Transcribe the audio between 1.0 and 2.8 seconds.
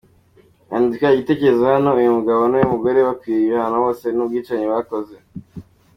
Igitekerezo Hano uyo mugabo nuyo